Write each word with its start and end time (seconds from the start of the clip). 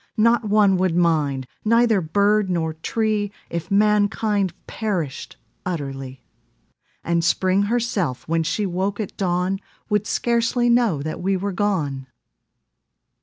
Not 0.17 0.45
one 0.49 0.77
would 0.77 0.95
mind, 0.95 1.45
neither 1.63 2.01
bird 2.01 2.49
nor 2.49 2.73
tree 2.73 3.31
If 3.51 3.69
mankind 3.69 4.51
perished 4.65 5.37
utterly; 5.63 6.21
And 7.03 7.23
Spring 7.23 7.61
herself, 7.69 8.27
when 8.27 8.41
she 8.41 8.65
woke 8.65 8.99
at 8.99 9.15
dawn, 9.15 9.59
Would 9.89 10.07
scarcely 10.07 10.71
know 10.71 11.03
that 11.03 11.21
we 11.21 11.37
were 11.37 11.51
gone. 11.53 12.07